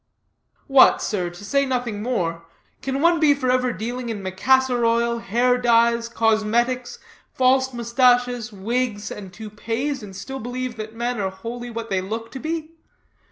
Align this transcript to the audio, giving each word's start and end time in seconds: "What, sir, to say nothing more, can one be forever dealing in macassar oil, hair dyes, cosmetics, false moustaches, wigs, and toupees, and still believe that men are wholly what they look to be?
"What, 0.65 0.99
sir, 0.99 1.29
to 1.29 1.45
say 1.45 1.63
nothing 1.63 2.01
more, 2.01 2.47
can 2.81 3.01
one 3.01 3.19
be 3.19 3.35
forever 3.35 3.71
dealing 3.71 4.09
in 4.09 4.23
macassar 4.23 4.83
oil, 4.83 5.19
hair 5.19 5.59
dyes, 5.59 6.09
cosmetics, 6.09 6.97
false 7.35 7.71
moustaches, 7.71 8.51
wigs, 8.51 9.11
and 9.11 9.31
toupees, 9.31 10.01
and 10.01 10.15
still 10.15 10.39
believe 10.39 10.75
that 10.77 10.95
men 10.95 11.21
are 11.21 11.29
wholly 11.29 11.69
what 11.69 11.91
they 11.91 12.01
look 12.01 12.31
to 12.31 12.39
be? 12.39 12.71